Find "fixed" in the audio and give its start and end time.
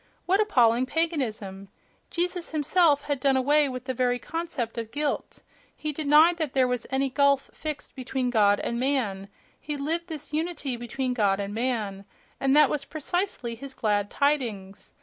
7.53-7.93